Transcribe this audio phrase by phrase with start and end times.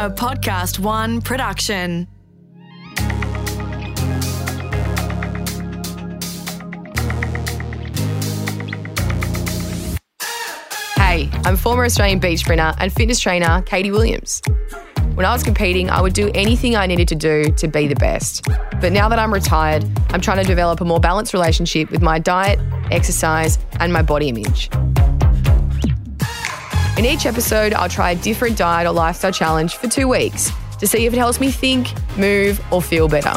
[0.00, 2.06] A Podcast One production.
[10.94, 14.40] Hey, I'm former Australian beach sprinter and fitness trainer Katie Williams.
[15.14, 17.96] When I was competing, I would do anything I needed to do to be the
[17.96, 18.46] best.
[18.80, 22.20] But now that I'm retired, I'm trying to develop a more balanced relationship with my
[22.20, 22.60] diet,
[22.92, 24.70] exercise, and my body image.
[26.98, 30.86] In each episode, I'll try a different diet or lifestyle challenge for two weeks to
[30.88, 33.30] see if it helps me think, move, or feel better.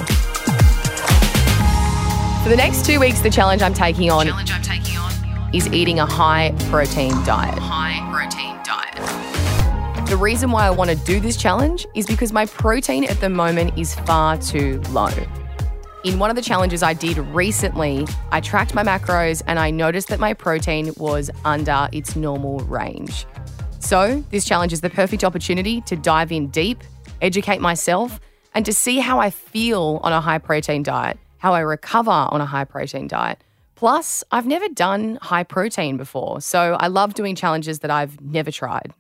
[2.42, 5.12] For the next two weeks, the challenge I'm taking on, challenge I'm taking on
[5.54, 7.60] is eating a high protein diet.
[7.60, 10.08] High protein diet.
[10.08, 13.30] The reason why I want to do this challenge is because my protein at the
[13.30, 15.12] moment is far too low.
[16.04, 20.08] In one of the challenges I did recently, I tracked my macros and I noticed
[20.08, 23.28] that my protein was under its normal range.
[23.82, 26.84] So, this challenge is the perfect opportunity to dive in deep,
[27.22, 28.20] educate myself,
[28.54, 32.40] and to see how I feel on a high protein diet, how I recover on
[32.40, 33.44] a high protein diet.
[33.76, 38.52] Plus, I've never done high protein before, so I love doing challenges that I've never
[38.52, 38.94] tried.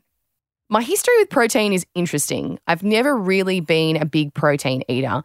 [0.67, 2.59] My history with protein is interesting.
[2.65, 5.21] I've never really been a big protein eater.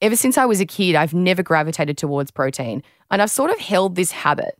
[0.00, 3.58] Ever since I was a kid, I've never gravitated towards protein, and I've sort of
[3.58, 4.56] held this habit.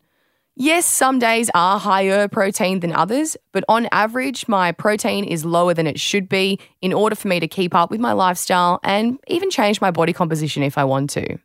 [0.56, 5.72] Yes, some days are higher protein than others, but on average, my protein is lower
[5.72, 9.18] than it should be in order for me to keep up with my lifestyle and
[9.28, 11.38] even change my body composition if I want to.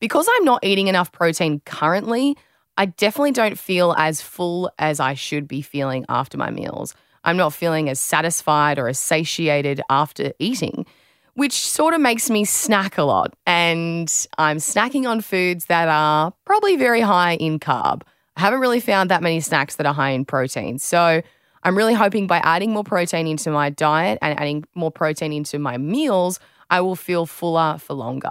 [0.00, 2.36] Because I'm not eating enough protein currently,
[2.78, 6.94] I definitely don't feel as full as I should be feeling after my meals.
[7.24, 10.86] I'm not feeling as satisfied or as satiated after eating,
[11.34, 13.34] which sort of makes me snack a lot.
[13.46, 18.02] And I'm snacking on foods that are probably very high in carb.
[18.38, 20.78] I haven't really found that many snacks that are high in protein.
[20.78, 21.22] So
[21.64, 25.58] I'm really hoping by adding more protein into my diet and adding more protein into
[25.58, 26.38] my meals,
[26.70, 28.30] I will feel fuller for longer.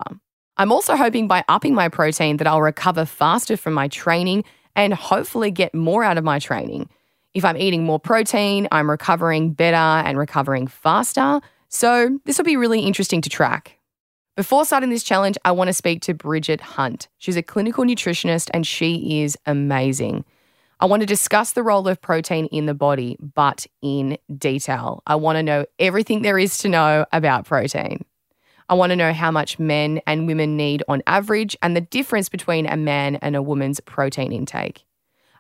[0.56, 4.46] I'm also hoping by upping my protein that I'll recover faster from my training
[4.78, 6.88] and hopefully get more out of my training.
[7.34, 11.42] If I'm eating more protein, I'm recovering better and recovering faster.
[11.68, 13.77] So this will be really interesting to track.
[14.38, 17.08] Before starting this challenge, I want to speak to Bridget Hunt.
[17.18, 20.26] She's a clinical nutritionist and she is amazing.
[20.80, 25.02] I want to discuss the role of protein in the body, but in detail.
[25.08, 28.06] I want to know everything there is to know about protein.
[28.70, 32.30] I want to know how much men and women need on average and the difference
[32.30, 34.86] between a man and a woman's protein intake.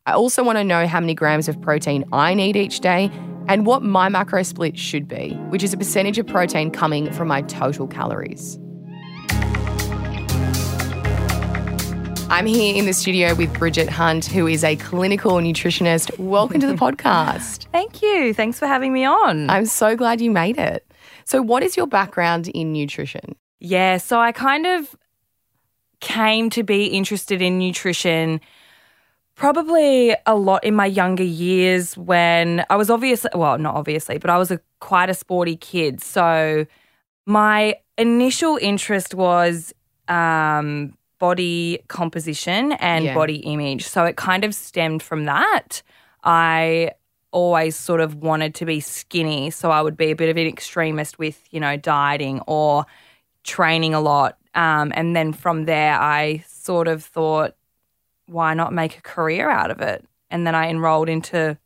[0.07, 3.11] I also want to know how many grams of protein I need each day
[3.47, 7.27] and what my macro split should be, which is a percentage of protein coming from
[7.27, 8.57] my total calories.
[12.29, 16.19] I'm here in the studio with Bridget Hunt, who is a clinical nutritionist.
[16.19, 17.67] Welcome to the podcast.
[17.71, 18.33] Thank you.
[18.33, 19.49] Thanks for having me on.
[19.49, 20.85] I'm so glad you made it.
[21.23, 23.37] So, what is your background in nutrition?
[23.59, 24.93] Yeah, so I kind of
[26.01, 28.41] came to be interested in nutrition
[29.35, 34.29] probably a lot in my younger years when I was obviously, well, not obviously, but
[34.29, 36.01] I was a quite a sporty kid.
[36.01, 36.65] So,
[37.25, 39.73] my initial interest was
[40.09, 43.13] um, body composition and Yeah.
[43.13, 43.87] body image.
[43.87, 45.81] So it kind of stemmed from that.
[46.23, 46.91] I
[47.31, 49.49] always sort of wanted to be skinny.
[49.49, 52.85] So I would be a bit of an extremist with, you know, dieting or
[53.43, 54.37] training a lot.
[54.55, 57.55] Um, and then from there, I sort of thought,
[58.27, 60.03] why not make a career out of it?
[60.29, 61.57] And then I enrolled into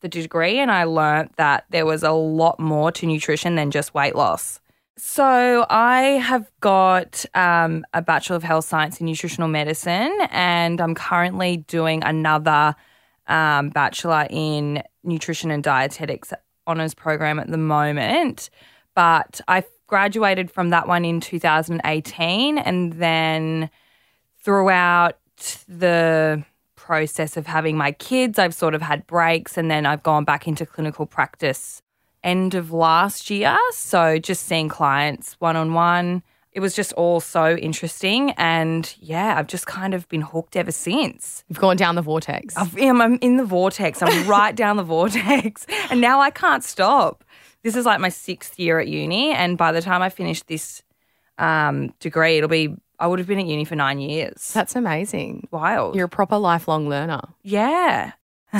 [0.00, 3.94] the degree and I learnt that there was a lot more to nutrition than just
[3.94, 4.60] weight loss.
[4.98, 10.94] So I have got um, a Bachelor of Health Science in Nutritional Medicine, and I'm
[10.94, 12.74] currently doing another
[13.26, 16.34] um, Bachelor in Nutrition and Dietetics
[16.66, 18.50] honours program at the moment.
[18.94, 23.70] But I graduated from that one in 2018, and then
[24.44, 25.16] throughout
[25.66, 26.44] the
[26.76, 30.46] process of having my kids, I've sort of had breaks, and then I've gone back
[30.46, 31.80] into clinical practice
[32.24, 33.56] end of last year.
[33.72, 36.22] So just seeing clients one on one.
[36.52, 38.32] It was just all so interesting.
[38.32, 41.44] And yeah, I've just kind of been hooked ever since.
[41.48, 42.54] You've gone down the vortex.
[42.56, 44.02] I've, I'm, I'm in the vortex.
[44.02, 45.66] I'm right down the vortex.
[45.90, 47.24] And now I can't stop.
[47.62, 49.32] This is like my sixth year at uni.
[49.32, 50.82] And by the time I finish this
[51.38, 54.52] um, degree, it'll be, I would have been at uni for nine years.
[54.52, 55.48] That's amazing.
[55.52, 55.94] Wild.
[55.96, 57.22] You're a proper lifelong learner.
[57.42, 58.12] yeah.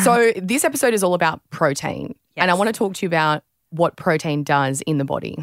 [0.03, 2.15] So, this episode is all about protein.
[2.39, 5.37] And I want to talk to you about what protein does in the body.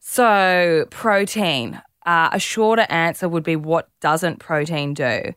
[0.00, 1.80] So, protein.
[2.04, 5.32] Uh, a shorter answer would be what doesn't protein do?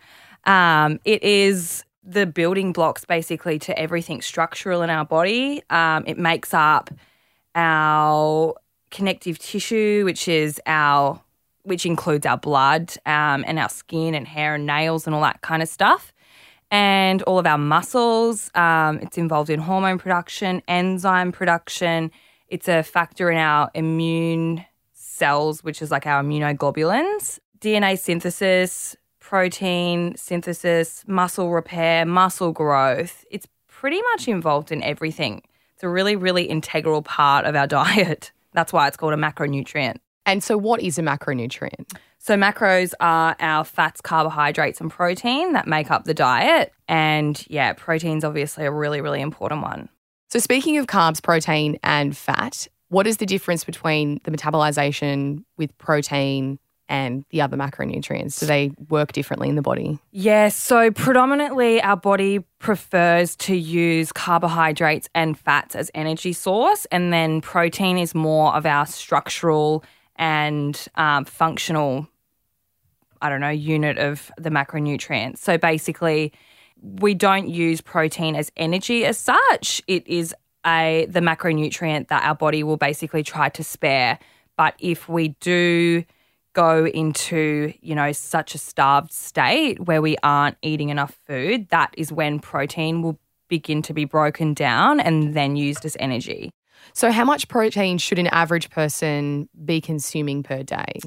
[0.46, 5.62] Um, it is the building blocks basically to everything structural in our body.
[5.70, 6.90] Um, it makes up
[7.56, 8.56] our
[8.92, 11.22] connective tissue, which is our
[11.64, 15.42] which includes our blood um, and our skin and hair and nails and all that
[15.42, 16.14] kind of stuff.
[16.70, 18.52] And all of our muscles.
[18.56, 22.12] Um, it's involved in hormone production, enzyme production.
[22.50, 30.16] It's a factor in our immune cells, which is like our immunoglobulins, DNA synthesis, protein
[30.16, 33.26] synthesis, muscle repair, muscle growth.
[33.32, 35.42] It's pretty much involved in everything.
[35.74, 38.32] It's a really, really integral part of our diet.
[38.54, 39.98] That's why it's called a macronutrient.
[40.28, 41.98] And so, what is a macronutrient?
[42.20, 46.74] So, macros are our fats, carbohydrates, and protein that make up the diet.
[46.90, 49.90] And yeah, protein's obviously a really, really important one.
[50.30, 55.76] So, speaking of carbs, protein, and fat, what is the difference between the metabolization with
[55.78, 56.60] protein
[56.90, 58.40] and the other macronutrients?
[58.40, 59.98] Do they work differently in the body?
[60.12, 67.14] Yeah, so predominantly our body prefers to use carbohydrates and fats as energy source, and
[67.14, 69.84] then protein is more of our structural
[70.18, 72.08] and um, functional,
[73.22, 75.40] I don't know, unit of the macronutrients.
[75.40, 76.34] So basically,
[76.82, 79.82] we don't use protein as energy as such.
[79.88, 80.34] It is
[80.66, 84.20] a the macronutrient that our body will basically try to spare.
[84.58, 86.04] But if we do
[86.54, 91.94] go into, you know, such a starved state where we aren't eating enough food, that
[91.96, 96.50] is when protein will begin to be broken down and then used as energy.
[96.94, 101.00] So, how much protein should an average person be consuming per day?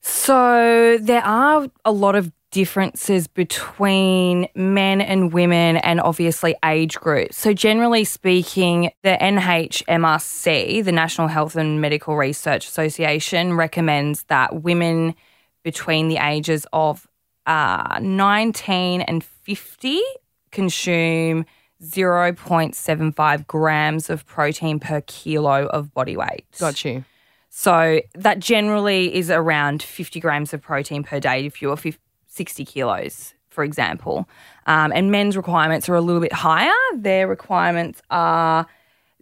[0.00, 7.36] So, there are a lot of differences between men and women and obviously age groups.
[7.36, 15.14] So, generally speaking, the NHMRC, the National Health and Medical Research Association, recommends that women
[15.64, 17.08] between the ages of
[17.46, 20.00] uh, 19 and 50
[20.52, 21.44] consume
[21.82, 26.46] 0.75 grams of protein per kilo of body weight.
[26.58, 27.04] Got you.
[27.50, 32.64] So that generally is around 50 grams of protein per day if you're 50, 60
[32.64, 34.28] kilos, for example.
[34.66, 36.72] Um, and men's requirements are a little bit higher.
[36.94, 38.66] Their requirements are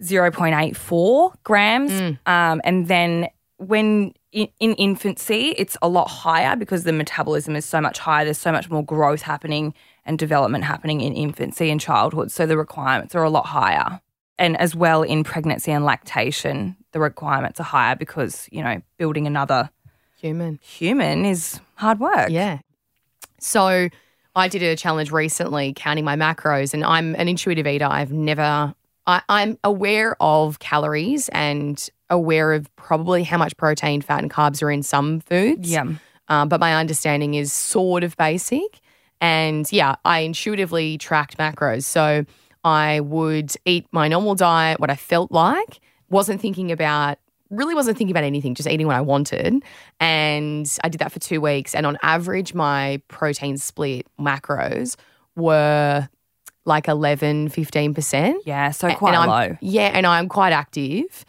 [0.03, 1.93] 0.84 grams.
[1.93, 2.19] Mm.
[2.27, 3.29] Um, and then
[3.59, 8.25] when in, in infancy, it's a lot higher because the metabolism is so much higher.
[8.25, 9.75] There's so much more growth happening
[10.07, 12.31] and development happening in infancy and childhood.
[12.31, 14.01] So the requirements are a lot higher.
[14.39, 19.27] And as well in pregnancy and lactation, the requirements are higher because, you know, building
[19.27, 19.71] another
[20.21, 20.59] Human.
[20.63, 22.31] human is hard work.
[22.31, 22.59] Yeah.
[23.39, 23.89] So,
[24.37, 27.87] I did a challenge recently counting my macros, and I'm an intuitive eater.
[27.89, 28.75] I've never,
[29.07, 34.63] I, I'm aware of calories and aware of probably how much protein, fat, and carbs
[34.63, 35.71] are in some foods.
[35.71, 35.85] Yeah.
[36.29, 38.81] Um, but my understanding is sort of basic.
[39.25, 41.85] And yeah, I intuitively tracked macros.
[41.85, 42.27] So
[42.63, 45.81] I would eat my normal diet, what I felt like,
[46.11, 47.17] wasn't thinking about,
[47.49, 49.65] really wasn't thinking about anything, just eating what I wanted.
[49.99, 51.75] And I did that for two weeks.
[51.75, 54.97] And on average, my protein split macros
[55.37, 56.07] were
[56.67, 58.35] like 11, 15%.
[58.45, 59.57] Yeah, so quite low.
[59.63, 61.25] Yeah, and I'm quite active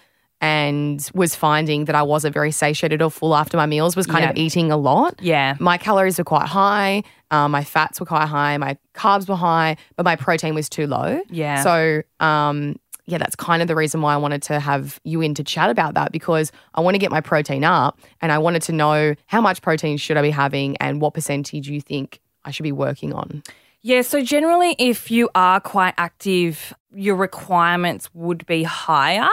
[0.45, 4.29] and was finding that I wasn't very satiated or full after my meals, was kind
[4.29, 5.19] of eating a lot.
[5.19, 5.55] Yeah.
[5.59, 7.01] My calories were quite high,
[7.31, 10.85] um, my fats were quite high, my carbs were high, but my protein was too
[10.85, 11.19] low.
[11.31, 11.63] Yeah.
[11.63, 12.75] So, um,
[13.07, 15.71] yeah, that's kind of the reason why I wanted to have you in to chat
[15.71, 19.15] about that because I want to get my protein up and I wanted to know
[19.25, 22.71] how much protein should I be having and what percentage you think I should be
[22.71, 23.41] working on.
[23.81, 29.29] Yeah, so generally, if you are quite active, your requirements would be higher.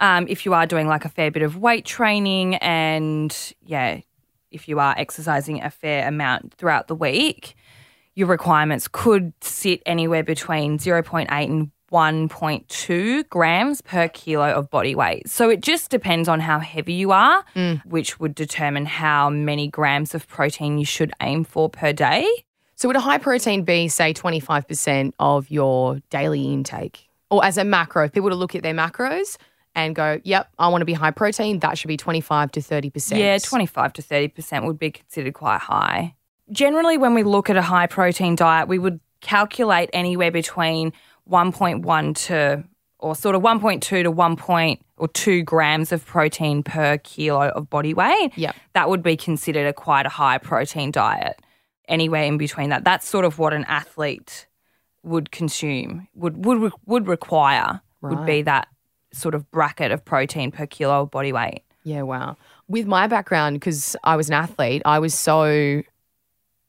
[0.00, 4.00] Um, if you are doing like a fair bit of weight training and, yeah,
[4.50, 7.54] if you are exercising a fair amount throughout the week,
[8.14, 15.28] your requirements could sit anywhere between 0.8 and 1.2 grams per kilo of body weight.
[15.28, 17.44] So it just depends on how heavy you are,
[17.84, 22.26] which would determine how many grams of protein you should aim for per day.
[22.76, 27.08] So, would a high protein be, say, 25% of your daily intake?
[27.30, 29.36] Or as a macro, if people were to look at their macros
[29.74, 33.18] and go, yep, I want to be high protein, that should be 25 to 30%.
[33.18, 36.14] Yeah, 25 to 30% would be considered quite high.
[36.50, 40.92] Generally, when we look at a high protein diet, we would calculate anywhere between
[41.28, 42.64] 1.1 to,
[42.98, 44.36] or sort of 1.2 to 1.
[44.36, 48.32] Point, or 2 grams of protein per kilo of body weight.
[48.36, 48.54] Yep.
[48.74, 51.40] That would be considered a quite a high protein diet.
[51.86, 52.82] Anywhere in between that.
[52.82, 54.46] That's sort of what an athlete
[55.02, 58.68] would consume, would would would require, would be that
[59.14, 61.62] sort of bracket of protein per kilo of body weight.
[61.84, 62.36] Yeah, wow.
[62.68, 65.82] With my background, because I was an athlete, I was so,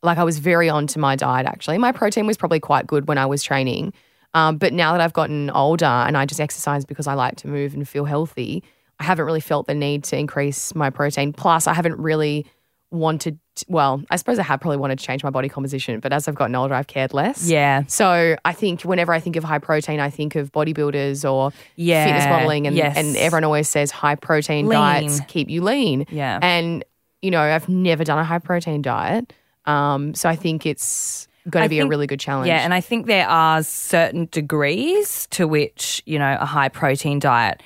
[0.04, 1.78] like, I was very onto my diet actually.
[1.78, 3.94] My protein was probably quite good when I was training.
[4.34, 7.48] Um, but now that I've gotten older and I just exercise because I like to
[7.48, 8.64] move and feel healthy,
[9.00, 11.32] I haven't really felt the need to increase my protein.
[11.32, 12.46] Plus, I haven't really
[12.92, 16.28] wanted, well, I suppose I have probably wanted to change my body composition, but as
[16.28, 17.50] I've gotten older, I've cared less.
[17.50, 17.84] Yeah.
[17.88, 22.06] So I think whenever I think of high protein, I think of bodybuilders or Yeah.
[22.06, 22.96] fitness modeling, and, Yes.
[22.98, 24.80] and everyone always says high protein Lean.
[24.80, 26.06] diets keep you lean.
[26.10, 26.40] Yeah.
[26.42, 26.84] And,
[27.22, 29.34] you know, I've never done a high protein diet.
[29.66, 32.48] Um, so I think it's going to be a really good challenge.
[32.48, 37.20] Yeah, and I think there are certain degrees to which you know a high protein
[37.20, 37.62] diet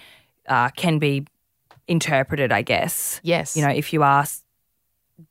[0.48, 1.26] uh, can be
[1.88, 2.52] interpreted.
[2.52, 3.20] I guess.
[3.24, 3.56] yes.
[3.56, 4.44] You know, if you ask,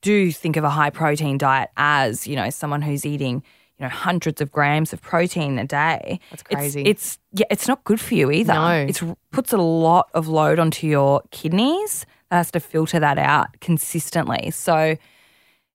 [0.02, 3.42] do think of a high protein diet as you know someone who's eating
[3.78, 6.20] you know hundreds of grams of protein a day.
[6.30, 6.82] That's It's- crazy.
[6.82, 8.52] It's, yeah, it's not good for you either.
[8.54, 8.86] No.
[8.88, 12.04] It puts a lot of load onto your kidneys.
[12.30, 14.50] That has to filter that out consistently.
[14.50, 14.96] So.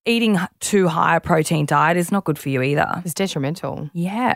[0.06, 3.02] Eating too high a protein diet is not good for you either.
[3.06, 3.90] it's detrimental.
[3.94, 4.36] Yeah.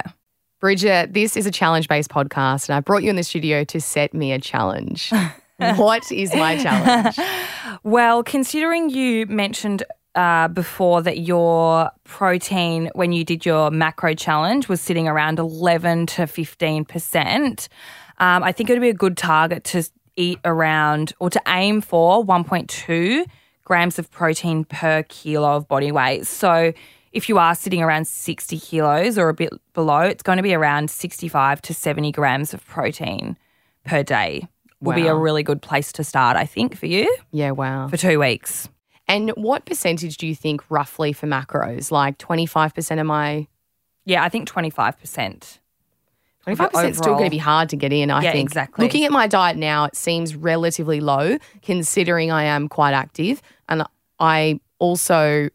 [0.61, 3.81] Bridget, this is a challenge based podcast, and I brought you in the studio to
[3.81, 5.11] set me a challenge.
[5.57, 7.17] what is my challenge?
[7.83, 9.83] Well, considering you mentioned
[10.15, 16.07] uh, before that your protein, when you did your macro challenge, was sitting around 11
[16.07, 17.67] to 15%,
[18.19, 21.81] um, I think it would be a good target to eat around or to aim
[21.81, 23.25] for 1.2
[23.63, 26.25] grams of protein per kilo of body weight.
[26.25, 26.73] So
[27.11, 30.53] if you are sitting around 60 kilos or a bit below, it's going to be
[30.53, 33.37] around 65 to 70 grams of protein
[33.85, 34.47] per day.
[34.81, 37.87] Will be a really good place to start, I think, for you Yeah, wow.
[37.87, 38.69] for two weeks.
[39.07, 41.91] And what percentage do you think roughly for macros?
[41.91, 43.47] Like 25% of my
[44.05, 45.59] Yeah, I think 25%.
[46.45, 48.47] 25% is still going to be hard to get in, I Yeah, think.
[48.47, 48.85] exactly.
[48.85, 53.83] Looking at my diet now, it seems relatively low considering I am quite active and
[54.19, 55.49] I also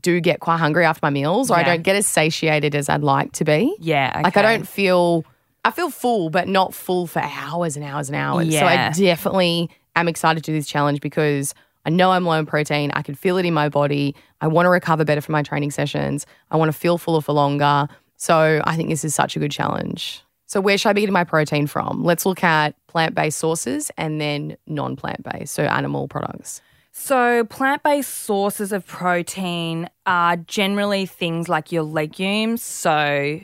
[0.00, 3.02] do get quite hungry after my meals or I don't get as satiated as I'd
[3.02, 3.74] like to be.
[3.80, 4.10] Yeah.
[4.14, 4.22] Okay.
[4.24, 5.24] Like I don't feel
[5.66, 8.46] I feel full, but not full for hours and hours and hours.
[8.60, 11.54] So I definitely am excited to do this challenge because
[11.84, 12.92] I know I'm low in protein.
[12.94, 14.14] I can feel it in my body.
[14.40, 16.24] I want to recover better from my training sessions.
[16.52, 17.88] I want to feel fuller for longer.
[18.16, 20.22] So I think this is such a good challenge.
[20.46, 22.04] So where should I be getting my protein from?
[22.04, 26.62] Let's look at plant-based sources and then non-plant-based, so animal products.
[26.92, 33.40] So, plant based sources of protein are generally things like your legumes, so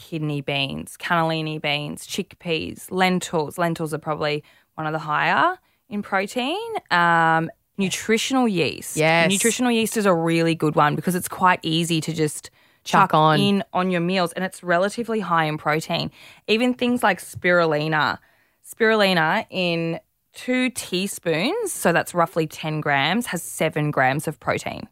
[0.00, 3.58] kidney beans, cannellini beans, chickpeas, lentils.
[3.58, 4.42] Lentils are probably
[4.74, 6.56] one of the higher in protein.
[6.90, 8.96] Um, nutritional yeast.
[8.96, 9.30] Yes.
[9.30, 12.50] Nutritional yeast is a really good one because it's quite easy to just
[12.82, 13.38] Chuck chuck on.
[13.38, 16.10] in on your meals and it's relatively high in protein.
[16.48, 18.18] Even things like spirulina.
[18.66, 20.00] Spirulina in
[20.32, 24.88] two teaspoons, so that's roughly 10 grams, has seven grams of protein.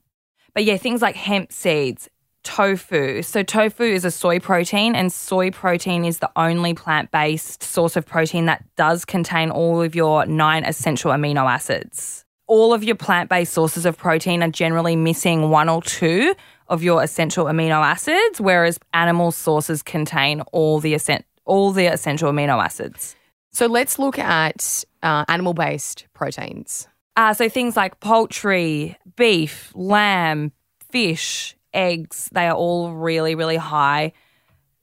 [0.53, 2.09] But yeah, things like hemp seeds,
[2.45, 3.23] tofu.
[3.23, 7.97] So, tofu is a soy protein, and soy protein is the only plant based source
[7.97, 12.25] of protein that does contain all of your nine essential amino acids.
[12.47, 16.35] All of your plant based sources of protein are generally missing one or two
[16.69, 22.31] of your essential amino acids, whereas animal sources contain all the, essen- all the essential
[22.33, 23.17] amino acids.
[23.53, 26.87] So let's look at uh, animal-based proteins.
[27.17, 30.53] Uh, so things like poultry, beef, lamb,
[30.93, 34.13] fish, eggs, they are all really, really high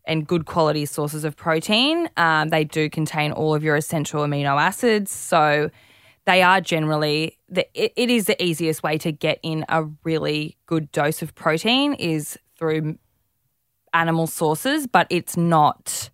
[0.06, 2.10] and good quality sources of protein.
[2.18, 5.12] Um, they do contain all of your essential amino acids.
[5.12, 5.70] So
[6.26, 10.58] they are generally, the, it, it is the easiest way to get in a really
[10.66, 12.98] good dose of protein is through
[13.94, 16.10] animal sources, but it's not,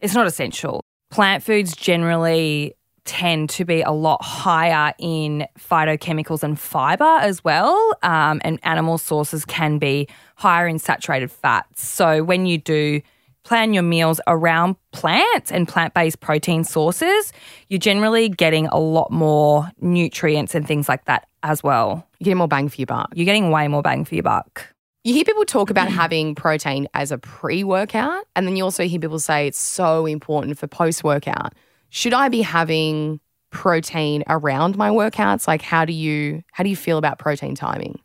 [0.00, 0.80] it's not essential.
[1.10, 2.74] Plant foods generally
[3.08, 7.96] tend to be a lot higher in phytochemicals and fiber as well.
[8.02, 11.84] Um, and animal sources can be higher in saturated fats.
[11.88, 13.00] So when you do
[13.44, 17.32] plan your meals around plants and plant based protein sources,
[17.68, 22.06] you're generally getting a lot more nutrients and things like that as well.
[22.18, 23.08] You get more bang for your buck.
[23.14, 24.66] You're getting way more bang for your buck.
[25.02, 28.86] You hear people talk about having protein as a pre workout, and then you also
[28.86, 31.54] hear people say it's so important for post workout.
[31.90, 35.48] Should I be having protein around my workouts?
[35.48, 38.00] Like, how do you how do you feel about protein timing?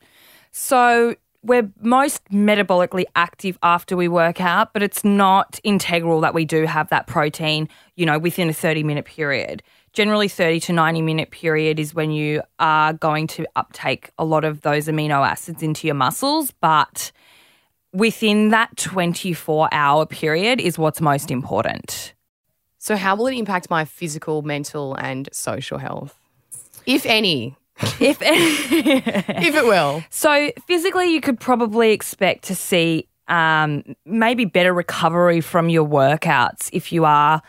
[0.51, 6.45] So we're most metabolically active after we work out, but it's not integral that we
[6.45, 9.61] do have that protein, you know, within a 30 minute period.
[9.91, 14.45] Generally, 30 to 90 minute period is when you are going to uptake a lot
[14.45, 17.11] of those amino acids into your muscles, but
[17.91, 22.12] within that 24 hour period is what's most important.
[22.83, 26.19] So, how will it impact my physical, mental, and social health,
[26.85, 27.55] if any?
[28.01, 30.03] If If it will.
[30.09, 36.69] So physically, you could probably expect to see um, maybe better recovery from your workouts
[36.73, 37.41] if you are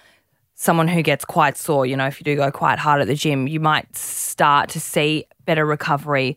[0.54, 3.16] someone who gets quite sore, you know, if you do go quite hard at the
[3.16, 6.36] gym, you might start to see better recovery,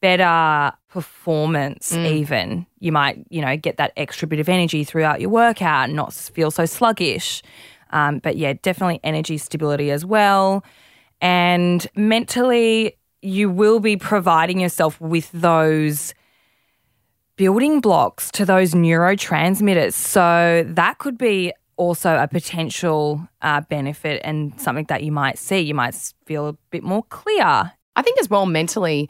[0.00, 2.64] better performance, even.
[2.80, 6.14] You might, you know, get that extra bit of energy throughout your workout and not
[6.14, 7.42] feel so sluggish.
[7.90, 10.64] Um, but yeah, definitely energy stability as well.
[11.20, 16.14] And mentally, you will be providing yourself with those
[17.36, 19.94] building blocks to those neurotransmitters.
[19.94, 25.60] So that could be also a potential uh, benefit and something that you might see.
[25.60, 25.94] You might
[26.26, 27.72] feel a bit more clear.
[27.96, 29.08] I think as well mentally,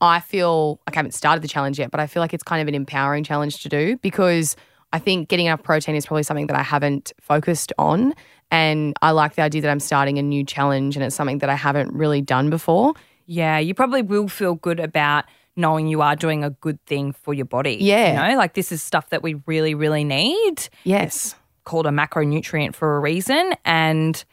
[0.00, 2.62] I feel like I haven't started the challenge yet, but I feel like it's kind
[2.62, 4.56] of an empowering challenge to do because
[4.94, 8.14] I think getting enough protein is probably something that I haven't focused on.
[8.52, 11.50] And I like the idea that I'm starting a new challenge and it's something that
[11.50, 12.94] I haven't really done before.
[13.26, 15.24] Yeah, you probably will feel good about
[15.56, 17.76] knowing you are doing a good thing for your body.
[17.80, 18.28] Yeah.
[18.28, 20.68] You know, like this is stuff that we really, really need.
[20.84, 21.34] Yes.
[21.64, 24.24] called a macronutrient for a reason and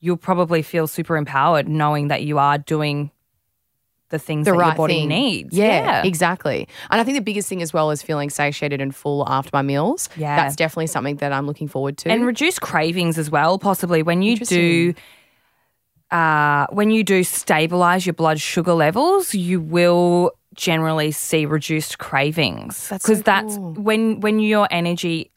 [0.00, 3.12] you'll probably feel super empowered knowing that you are doing
[4.10, 5.08] the things the that right your body thing.
[5.08, 5.56] needs.
[5.56, 6.68] Yeah, exactly.
[6.90, 9.62] And I think the biggest thing as well is feeling satiated and full after my
[9.62, 10.08] meals.
[10.16, 10.36] Yeah.
[10.36, 12.10] That's definitely something that I'm looking forward to.
[12.10, 14.94] And reduce cravings as well, possibly when you do
[16.10, 22.88] uh, when you do stabilize your blood sugar levels, you will generally see reduced cravings.
[22.88, 23.74] That's so that's cool.
[23.74, 25.30] when when your energy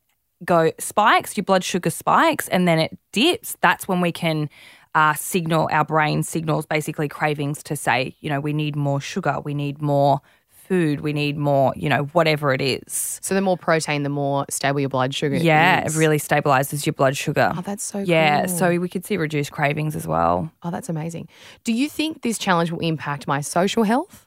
[0.45, 3.57] go spikes, your blood sugar spikes, and then it dips.
[3.61, 4.49] That's when we can
[4.95, 9.39] uh, signal our brain signals basically cravings to say, you know, we need more sugar,
[9.43, 10.19] we need more
[10.49, 13.19] food, we need more, you know, whatever it is.
[13.21, 15.95] so the more protein, the more stable your blood sugar Yeah, is.
[15.95, 17.51] it really stabilizes your blood sugar.
[17.57, 18.57] Oh, that's so yeah, cool.
[18.57, 20.49] so we could see reduced cravings as well.
[20.63, 21.27] Oh, that's amazing.
[21.65, 24.25] Do you think this challenge will impact my social health?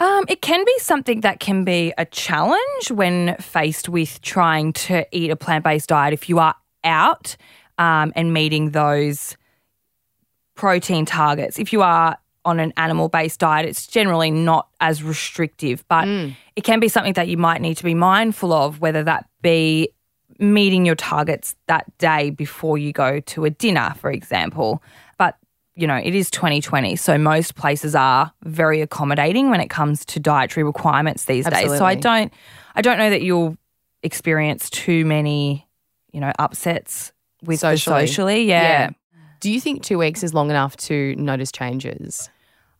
[0.00, 5.06] Um, it can be something that can be a challenge when faced with trying to
[5.16, 6.12] eat a plant based diet.
[6.12, 7.36] If you are out
[7.78, 9.36] um, and meeting those
[10.54, 15.84] protein targets, if you are on an animal based diet, it's generally not as restrictive,
[15.88, 16.34] but mm.
[16.56, 19.88] it can be something that you might need to be mindful of, whether that be
[20.38, 24.82] meeting your targets that day before you go to a dinner, for example.
[25.18, 25.36] But
[25.74, 30.20] you know, it is 2020, so most places are very accommodating when it comes to
[30.20, 31.76] dietary requirements these days.
[31.76, 32.32] So I don't,
[32.74, 33.56] I don't know that you'll
[34.02, 35.66] experience too many,
[36.12, 38.06] you know, upsets with Socially.
[38.06, 38.42] socially.
[38.44, 38.90] Yeah.
[39.44, 42.30] Do you think two weeks is long enough to notice changes?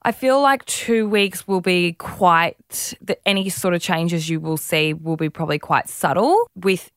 [0.01, 4.57] I feel like two weeks will be quite, the, any sort of changes you will
[4.57, 6.91] see will be probably quite subtle with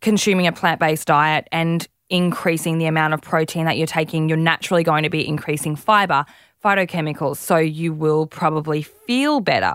[0.00, 4.26] consuming a plant based diet and increasing the amount of protein that you're taking.
[4.26, 6.24] You're naturally going to be increasing fiber,
[6.64, 7.36] phytochemicals.
[7.36, 9.74] So you will probably feel better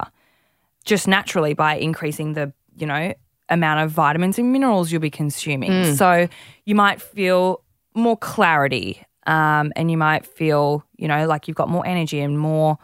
[0.86, 3.14] just naturally by increasing the, you know,
[3.50, 5.70] amount of vitamins and minerals you'll be consuming.
[5.70, 5.96] Mm.
[5.96, 6.28] So
[6.66, 7.62] you might feel
[7.94, 12.40] more clarity um, and you might feel, you know, like you've got more energy and
[12.40, 12.78] more,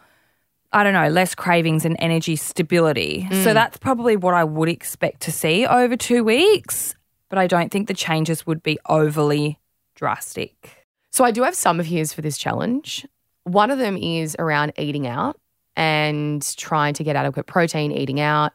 [0.72, 3.28] I don't know, less cravings and energy stability.
[3.44, 6.94] So that's probably what I would expect to see over two weeks.
[7.28, 9.58] But I don't think the changes would be overly
[9.94, 10.86] drastic.
[11.10, 13.06] So I do have some fears for this challenge.
[13.44, 15.38] One of them is around eating out
[15.76, 18.52] and trying to get adequate protein eating out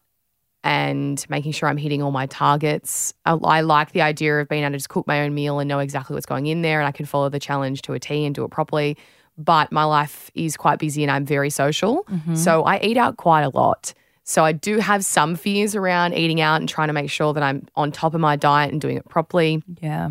[0.68, 3.14] and making sure I'm hitting all my targets.
[3.26, 5.68] I, I like the idea of being able to just cook my own meal and
[5.70, 8.26] know exactly what's going in there and I can follow the challenge to a T
[8.26, 8.98] and do it properly.
[9.38, 12.04] But my life is quite busy and I'm very social.
[12.10, 12.36] Mm-hmm.
[12.36, 13.94] So I eat out quite a lot.
[14.26, 17.44] So I do have some fears around eating out and trying to make sure that
[17.44, 19.64] I'm on top of my diet and doing it properly.
[19.82, 20.10] Yeah.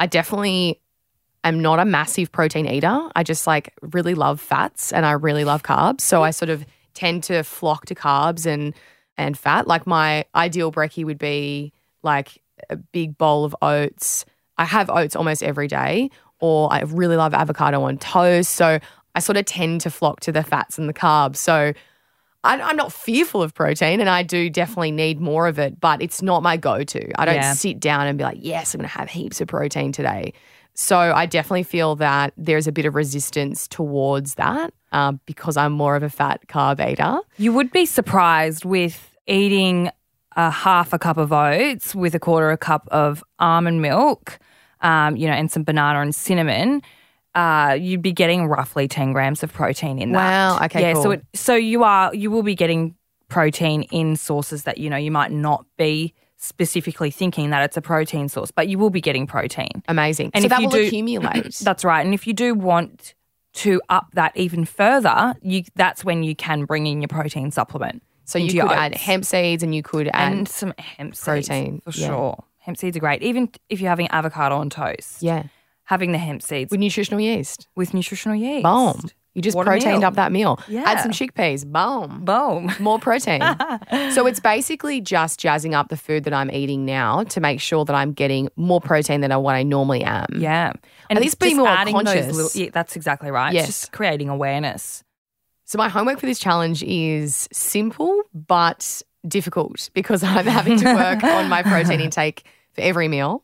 [0.00, 0.80] I definitely
[1.44, 3.08] am not a massive protein eater.
[3.14, 6.00] I just like really love fats and I really love carbs.
[6.00, 8.74] So I sort of tend to flock to carbs and
[9.18, 9.66] and fat.
[9.66, 11.72] Like my ideal brekkie would be
[12.02, 14.24] like a big bowl of oats.
[14.58, 18.52] I have oats almost every day, or I really love avocado on toast.
[18.52, 18.78] So
[19.14, 21.36] I sort of tend to flock to the fats and the carbs.
[21.36, 21.72] So
[22.44, 26.02] I, I'm not fearful of protein, and I do definitely need more of it, but
[26.02, 27.12] it's not my go-to.
[27.20, 27.52] I don't Yeah.
[27.54, 30.32] sit down and be like, "Yes, I'm going to have heaps of protein today."
[30.74, 35.72] So I definitely feel that there's a bit of resistance towards that um, because I'm
[35.72, 37.20] more of a fat carb eater.
[37.36, 39.90] You would be surprised with eating
[40.34, 44.38] a half a cup of oats with a quarter a cup of almond milk,
[44.80, 46.82] um, you know, and some banana and cinnamon.
[47.34, 50.18] Uh, you'd be getting roughly ten grams of protein in that.
[50.18, 50.94] Wow, okay, yeah.
[50.94, 52.94] So it, so you are you will be getting
[53.28, 57.80] protein in sources that you know you might not be specifically thinking that it's a
[57.80, 59.82] protein source, but you will be getting protein.
[59.86, 60.32] Amazing.
[60.34, 61.54] And so if that you will do- accumulate.
[61.62, 62.04] That's right.
[62.04, 63.14] And if you do want
[63.54, 68.02] to up that even further, you that's when you can bring in your protein supplement.
[68.24, 70.32] so you could add hemp seeds and you could add.
[70.32, 72.06] and some hemp seeds protein, for yeah.
[72.06, 72.44] sure.
[72.58, 73.22] Hemp seeds are great.
[73.22, 75.44] Even if you're having avocado on toast, yeah.
[75.84, 77.68] Having the hemp seeds with nutritional yeast.
[77.76, 78.62] with nutritional yeast.
[78.62, 79.10] Boom.
[79.34, 80.58] You just What proteined up that meal.
[80.68, 80.82] Yeah.
[80.84, 81.64] Add some chickpeas.
[81.66, 82.24] Boom.
[82.24, 82.70] Boom.
[82.80, 83.40] More protein.
[84.12, 87.84] so it's basically just jazzing up the food that I'm eating now to make sure
[87.86, 90.26] that I'm getting more protein than what I normally am.
[90.36, 90.72] Yeah.
[91.08, 92.36] And at least being more adding those conscious.
[92.36, 93.54] little- yeah, that's exactly right.
[93.54, 93.68] Yes.
[93.68, 95.02] It's just creating awareness.
[95.64, 101.24] So my homework for this challenge is simple but difficult because I'm having to work
[101.24, 103.42] on my protein intake for every meal.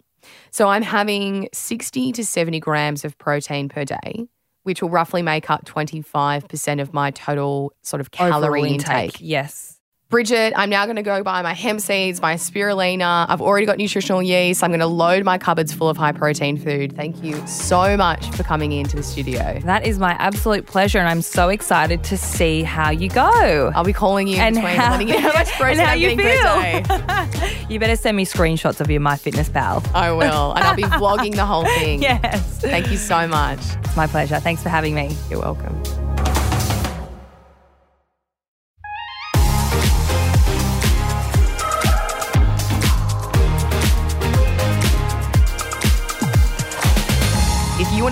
[0.51, 4.27] So I'm having 60 to 70 grams of protein per day,
[4.69, 9.17] which will roughly make up 25% of my total sort of calorie Overall intake.
[9.19, 9.78] Yes.
[10.13, 13.27] Bridget, I'm now going to go buy my hemp seeds, my spirulina.
[13.29, 14.65] I've already got nutritional yeast.
[14.65, 16.97] I'm going to load my cupboards full of high protein food.
[16.97, 19.61] Thank you so much for coming into the studio.
[19.65, 23.71] That is my absolute pleasure, and I'm so excited to see how you go.
[23.75, 25.93] I'll be calling you in And between, how- letting you know how much protein how
[25.93, 27.59] you feel.
[27.69, 29.93] You better send me screenshots of your MyFitnessPal.
[29.95, 30.53] I will.
[30.55, 32.01] And I'll be vlogging the whole thing.
[32.01, 32.61] Yes.
[32.63, 33.59] Thank you so much.
[33.85, 34.41] It's my pleasure.
[34.41, 35.15] Thanks for having me.
[35.29, 35.79] You're welcome.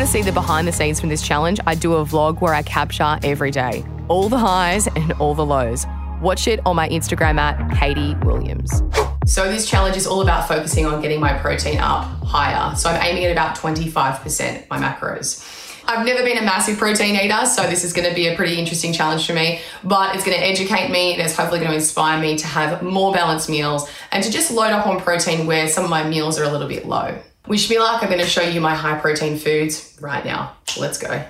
[0.06, 2.62] To see the behind the scenes from this challenge, I do a vlog where I
[2.62, 5.84] capture every day, all the highs and all the lows.
[6.20, 8.82] Watch it on my Instagram at Katie Williams.
[9.26, 12.74] So this challenge is all about focusing on getting my protein up higher.
[12.76, 15.44] So I'm aiming at about 25% my macros.
[15.88, 18.58] I've never been a massive protein eater, so this is going to be a pretty
[18.58, 21.76] interesting challenge for me, but it's going to educate me and it's hopefully going to
[21.76, 25.68] inspire me to have more balanced meals and to just load up on protein where
[25.68, 27.16] some of my meals are a little bit low.
[27.46, 30.56] Wish me luck, I'm going to show you my high protein foods right now.
[30.76, 31.24] Let's go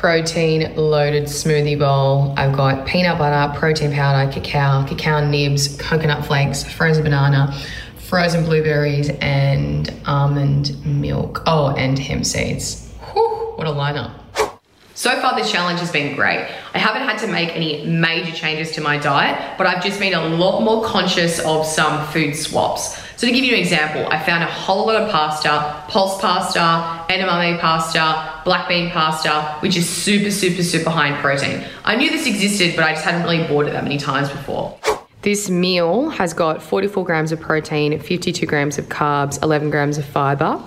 [0.00, 2.32] protein loaded smoothie bowl.
[2.38, 7.54] I've got peanut butter, protein powder, cacao, cacao nibs, coconut flakes, frozen banana,
[8.08, 11.42] frozen blueberries, and almond milk.
[11.46, 12.88] Oh, and hemp seeds.
[13.12, 14.12] Whew, what a lineup.
[14.94, 16.48] So far, this challenge has been great.
[16.72, 20.14] I haven't had to make any major changes to my diet, but I've just been
[20.14, 22.98] a lot more conscious of some food swaps.
[23.20, 27.04] So, to give you an example, I found a whole lot of pasta, pulse pasta,
[27.12, 31.66] edamame pasta, black bean pasta, which is super, super, super high in protein.
[31.84, 34.74] I knew this existed, but I just hadn't really bought it that many times before.
[35.20, 40.06] This meal has got 44 grams of protein, 52 grams of carbs, 11 grams of
[40.06, 40.58] fiber,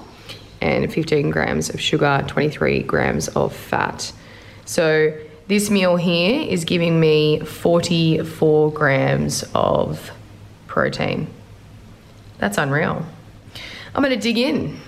[0.61, 4.13] and 15 grams of sugar, 23 grams of fat.
[4.65, 5.11] So
[5.47, 10.11] this meal here is giving me 44 grams of
[10.67, 11.25] protein.
[12.37, 13.05] That's unreal.
[13.95, 14.79] I'm going to dig in.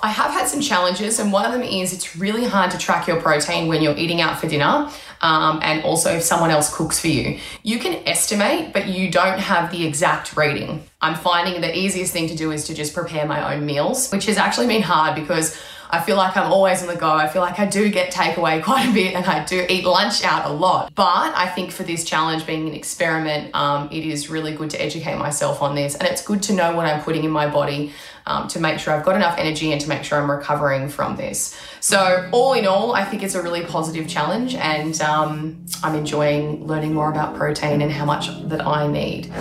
[0.00, 3.08] I have had some challenges, and one of them is it's really hard to track
[3.08, 4.88] your protein when you're eating out for dinner,
[5.22, 7.40] um, and also if someone else cooks for you.
[7.64, 10.84] You can estimate, but you don't have the exact reading.
[11.00, 14.26] I'm finding the easiest thing to do is to just prepare my own meals, which
[14.26, 17.10] has actually been hard because I feel like I'm always on the go.
[17.10, 20.24] I feel like I do get takeaway quite a bit and I do eat lunch
[20.24, 20.92] out a lot.
[20.94, 24.82] But I think for this challenge being an experiment, um, it is really good to
[24.82, 25.94] educate myself on this.
[25.94, 27.92] And it's good to know what I'm putting in my body
[28.26, 31.16] um, to make sure I've got enough energy and to make sure I'm recovering from
[31.16, 31.58] this.
[31.80, 36.66] So, all in all, I think it's a really positive challenge and um, I'm enjoying
[36.66, 39.32] learning more about protein and how much that I need.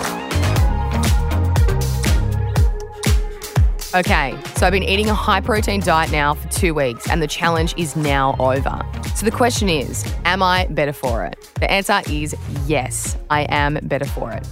[3.95, 7.27] Okay, so I've been eating a high protein diet now for two weeks, and the
[7.27, 8.85] challenge is now over.
[9.15, 11.49] So the question is Am I better for it?
[11.61, 14.45] The answer is yes, I am better for it.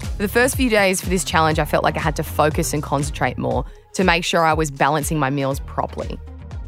[0.00, 2.74] For the first few days for this challenge, I felt like I had to focus
[2.74, 6.18] and concentrate more to make sure I was balancing my meals properly.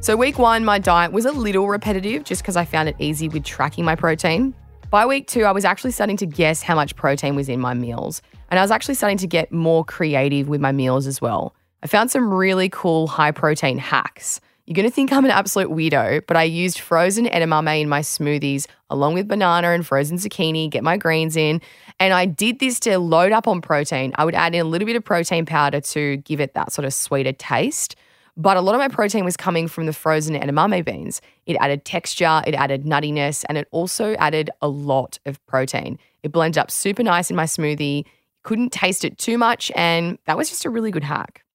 [0.00, 3.28] So, week one, my diet was a little repetitive just because I found it easy
[3.28, 4.54] with tracking my protein.
[4.88, 7.74] By week two, I was actually starting to guess how much protein was in my
[7.74, 11.55] meals, and I was actually starting to get more creative with my meals as well.
[11.82, 14.40] I found some really cool high protein hacks.
[14.66, 18.00] You're going to think I'm an absolute weirdo, but I used frozen edamame in my
[18.00, 21.60] smoothies along with banana and frozen zucchini, get my greens in.
[22.00, 24.12] And I did this to load up on protein.
[24.16, 26.84] I would add in a little bit of protein powder to give it that sort
[26.84, 27.94] of sweeter taste.
[28.36, 31.22] But a lot of my protein was coming from the frozen edamame beans.
[31.46, 35.98] It added texture, it added nuttiness, and it also added a lot of protein.
[36.22, 38.04] It blended up super nice in my smoothie.
[38.42, 41.45] Couldn't taste it too much, and that was just a really good hack.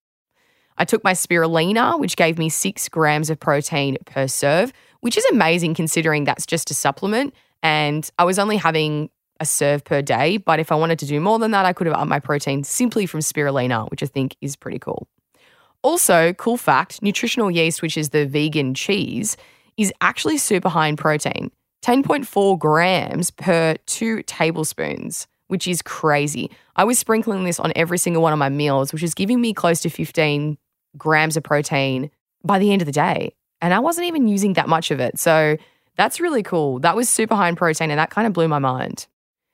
[0.81, 5.23] I took my spirulina, which gave me six grams of protein per serve, which is
[5.25, 7.35] amazing considering that's just a supplement.
[7.61, 10.37] And I was only having a serve per day.
[10.37, 12.63] But if I wanted to do more than that, I could have upped my protein
[12.63, 15.07] simply from spirulina, which I think is pretty cool.
[15.83, 19.37] Also, cool fact nutritional yeast, which is the vegan cheese,
[19.77, 21.51] is actually super high in protein
[21.85, 26.49] 10.4 grams per two tablespoons, which is crazy.
[26.75, 29.53] I was sprinkling this on every single one of my meals, which is giving me
[29.53, 30.57] close to 15
[30.97, 32.09] grams of protein
[32.43, 33.33] by the end of the day.
[33.61, 35.19] And I wasn't even using that much of it.
[35.19, 35.57] So
[35.95, 36.79] that's really cool.
[36.79, 39.07] That was super high in protein and that kind of blew my mind.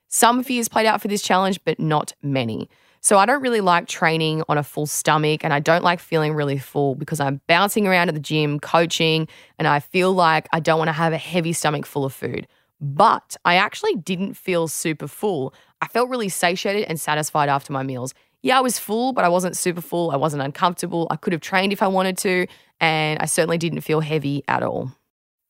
[0.07, 2.69] Some fears played out for this challenge, but not many.
[3.01, 6.33] So I don't really like training on a full stomach and I don't like feeling
[6.33, 9.27] really full because I'm bouncing around at the gym, coaching,
[9.59, 12.47] and I feel like I don't want to have a heavy stomach full of food.
[12.79, 15.53] But I actually didn't feel super full.
[15.81, 18.13] I felt really satiated and satisfied after my meals.
[18.47, 20.09] Yeah, I was full, but I wasn't super full.
[20.09, 21.05] I wasn't uncomfortable.
[21.11, 22.47] I could have trained if I wanted to,
[22.79, 24.89] and I certainly didn't feel heavy at all.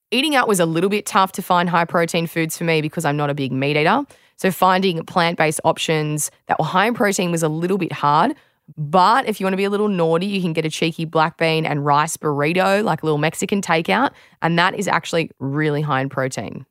[0.10, 3.06] Eating out was a little bit tough to find high protein foods for me because
[3.06, 4.02] I'm not a big meat eater.
[4.38, 8.34] So finding plant based options that were high in protein was a little bit hard.
[8.76, 11.38] But if you want to be a little naughty, you can get a cheeky black
[11.38, 14.10] bean and rice burrito, like a little Mexican takeout.
[14.42, 16.66] And that is actually really high in protein.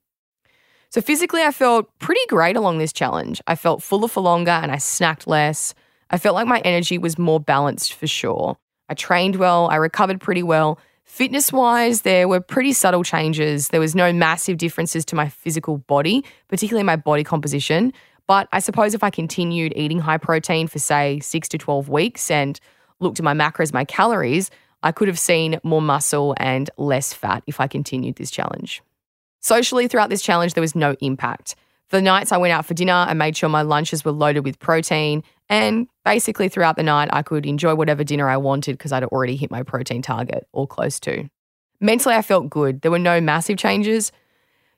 [0.91, 3.41] So physically, I felt pretty great along this challenge.
[3.47, 5.73] I felt fuller for longer and I snacked less.
[6.11, 8.57] I felt like my energy was more balanced for sure.
[8.89, 10.79] I trained well, I recovered pretty well.
[11.05, 13.69] Fitness wise, there were pretty subtle changes.
[13.69, 17.93] There was no massive differences to my physical body, particularly my body composition.
[18.27, 22.31] But I suppose if I continued eating high protein for, say, six to 12 weeks
[22.31, 22.59] and
[22.99, 24.51] looked at my macros, my calories,
[24.83, 28.83] I could have seen more muscle and less fat if I continued this challenge.
[29.41, 31.55] Socially, throughout this challenge, there was no impact.
[31.91, 34.59] The nights I went out for dinner, I made sure my lunches were loaded with
[34.59, 35.23] protein.
[35.49, 39.35] And basically, throughout the night, I could enjoy whatever dinner I wanted because I'd already
[39.35, 41.29] hit my protein target or close to.
[41.81, 42.81] Mentally, I felt good.
[42.83, 44.13] There were no massive changes.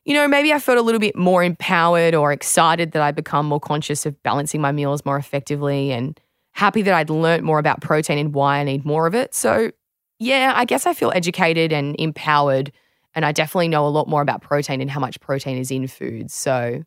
[0.07, 3.45] You know, maybe I felt a little bit more empowered or excited that I'd become
[3.45, 6.19] more conscious of balancing my meals more effectively and
[6.53, 9.35] happy that I'd learnt more about protein and why I need more of it.
[9.35, 9.71] So,
[10.19, 12.73] yeah, I guess I feel educated and empowered
[13.15, 15.89] and I definitely know a lot more about protein and how much protein is in
[15.89, 16.33] foods.
[16.33, 16.83] So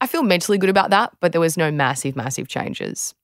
[0.00, 3.14] I feel mentally good about that, but there was no massive, massive changes.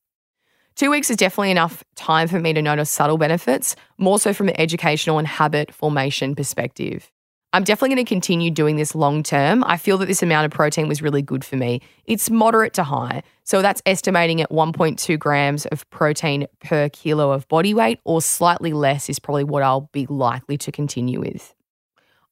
[0.76, 4.50] Two weeks is definitely enough time for me to notice subtle benefits, more so from
[4.50, 7.10] an educational and habit formation perspective.
[7.54, 9.64] I'm definitely going to continue doing this long term.
[9.64, 11.80] I feel that this amount of protein was really good for me.
[12.04, 13.22] It's moderate to high.
[13.44, 18.74] So that's estimating at 1.2 grams of protein per kilo of body weight, or slightly
[18.74, 21.54] less is probably what I'll be likely to continue with.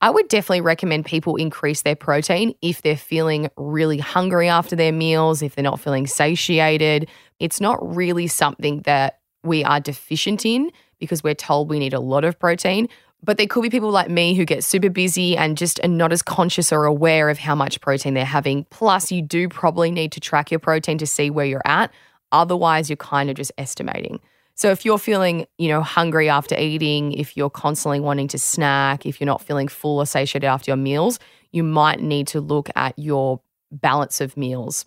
[0.05, 4.93] I would definitely recommend people increase their protein if they're feeling really hungry after their
[4.93, 7.09] meals, if they're not feeling satiated.
[7.41, 12.01] It's not really something that we are deficient in because we're told we need a
[12.01, 12.91] lot of protein.
[13.23, 16.13] But there could be people like me who get super busy and just are not
[16.13, 18.65] as conscious or aware of how much protein they're having.
[18.65, 21.91] Plus, you do probably need to track your protein to see where you're at.
[22.31, 24.21] Otherwise, you're kind of just estimating.
[24.55, 29.05] So if you're feeling, you know, hungry after eating, if you're constantly wanting to snack,
[29.05, 31.19] if you're not feeling full or satiated after your meals,
[31.51, 33.41] you might need to look at your
[33.73, 34.87] balance of meals.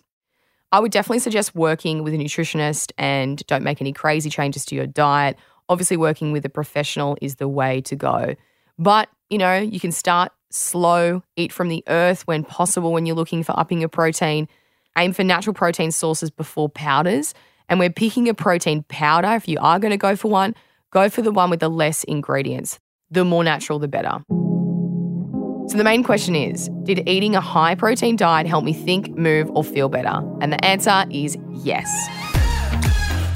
[0.72, 4.74] I would definitely suggest working with a nutritionist and don't make any crazy changes to
[4.74, 5.36] your diet.
[5.68, 8.34] Obviously, working with a professional is the way to go.
[8.78, 13.16] But, you know, you can start slow, eat from the earth when possible when you're
[13.16, 14.48] looking for upping your protein.
[14.96, 17.34] Aim for natural protein sources before powders
[17.68, 19.34] and we're picking a protein powder.
[19.34, 20.54] If you are going to go for one,
[20.90, 22.78] go for the one with the less ingredients.
[23.10, 24.22] The more natural, the better.
[25.68, 29.50] So, the main question is Did eating a high protein diet help me think, move,
[29.50, 30.22] or feel better?
[30.40, 31.88] And the answer is yes.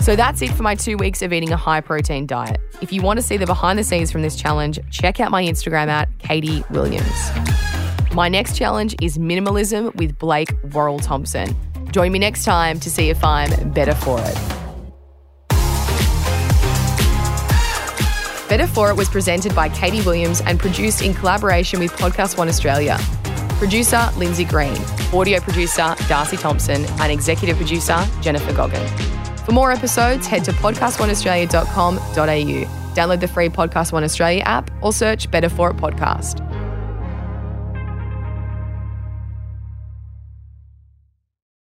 [0.02, 2.58] So, that's it for my two weeks of eating a high protein diet.
[2.80, 5.42] If you want to see the behind the scenes from this challenge, check out my
[5.42, 7.30] Instagram at Katie Williams.
[8.14, 11.54] My next challenge is minimalism with Blake Worrell Thompson.
[11.92, 14.34] Join me next time to see if I'm better for it.
[18.48, 22.48] Better For It was presented by Katie Williams and produced in collaboration with Podcast One
[22.48, 22.98] Australia.
[23.58, 24.76] Producer Lindsay Green,
[25.14, 28.86] audio producer Darcy Thompson, and executive producer Jennifer Goggin.
[29.38, 32.94] For more episodes, head to podcastoneaustralia.com.au.
[32.94, 36.46] Download the free Podcast One Australia app or search Better For It Podcast.